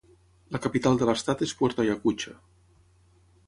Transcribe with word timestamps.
La 0.55 0.61
capital 0.63 0.97
de 1.01 1.09
l'estat 1.11 1.45
és 1.49 1.55
Puerto 1.61 1.87
Ayacucho. 1.87 2.37